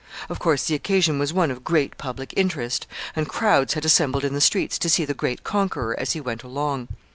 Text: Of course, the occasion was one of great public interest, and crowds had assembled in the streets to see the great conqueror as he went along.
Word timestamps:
Of 0.29 0.39
course, 0.39 0.63
the 0.65 0.73
occasion 0.73 1.19
was 1.19 1.31
one 1.31 1.51
of 1.51 1.63
great 1.63 1.95
public 1.99 2.33
interest, 2.35 2.87
and 3.15 3.29
crowds 3.29 3.75
had 3.75 3.85
assembled 3.85 4.23
in 4.23 4.33
the 4.33 4.41
streets 4.41 4.79
to 4.79 4.89
see 4.89 5.05
the 5.05 5.13
great 5.13 5.43
conqueror 5.43 5.95
as 5.99 6.13
he 6.13 6.19
went 6.19 6.41
along. 6.41 6.87